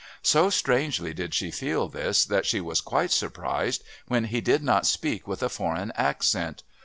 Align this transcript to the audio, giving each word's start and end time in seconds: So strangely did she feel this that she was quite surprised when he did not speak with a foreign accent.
So 0.23 0.49
strangely 0.49 1.13
did 1.13 1.35
she 1.35 1.51
feel 1.51 1.87
this 1.87 2.25
that 2.25 2.47
she 2.47 2.59
was 2.59 2.81
quite 2.81 3.11
surprised 3.11 3.83
when 4.07 4.23
he 4.23 4.41
did 4.41 4.63
not 4.63 4.87
speak 4.87 5.27
with 5.27 5.43
a 5.43 5.47
foreign 5.49 5.91
accent. 5.95 6.63